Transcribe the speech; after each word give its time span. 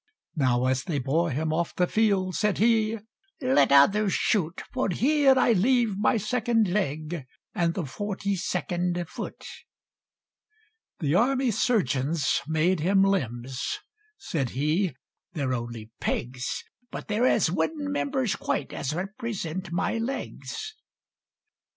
Now 0.35 0.65
as 0.65 0.85
they 0.85 0.97
bore 0.97 1.29
him 1.29 1.53
off 1.53 1.75
the 1.75 1.85
field, 1.85 2.33
Said 2.35 2.57
he, 2.57 2.97
"Let 3.39 3.71
others 3.71 4.13
shoot, 4.13 4.63
For 4.73 4.89
here 4.89 5.37
I 5.37 5.51
leave 5.53 5.95
my 5.95 6.17
second 6.17 6.67
leg, 6.67 7.27
And 7.53 7.75
the 7.75 7.85
Forty 7.85 8.35
second 8.35 9.07
Foot!" 9.07 9.45
The 11.01 11.13
army 11.13 11.51
surgeons 11.51 12.41
made 12.47 12.79
him 12.79 13.03
limbs: 13.03 13.77
Said 14.17 14.49
he, 14.57 14.95
"They're 15.33 15.53
only 15.53 15.91
pegs: 15.99 16.63
But 16.89 17.07
there's 17.07 17.49
as 17.49 17.51
wooden 17.51 17.91
members 17.91 18.35
quite, 18.35 18.73
As 18.73 18.95
represent 18.95 19.71
my 19.71 19.99
legs!" 19.99 20.73